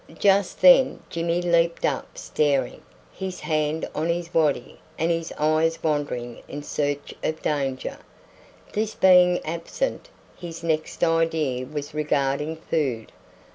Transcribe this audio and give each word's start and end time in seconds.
Just 0.17 0.61
then 0.61 0.99
Jimmy 1.11 1.43
leaped 1.43 1.85
up 1.85 2.17
staring, 2.17 2.81
his 3.13 3.41
hand 3.41 3.87
on 3.93 4.09
his 4.09 4.33
waddy 4.33 4.79
and 4.97 5.11
his 5.11 5.31
eyes 5.37 5.77
wandering 5.83 6.41
in 6.47 6.63
search 6.63 7.13
of 7.23 7.43
danger. 7.43 7.99
This 8.73 8.95
being 8.95 9.37
absent, 9.45 10.09
his 10.35 10.63
next 10.63 11.03
idea 11.03 11.67
was 11.67 11.93
regarding 11.93 12.55
food. 12.55 13.11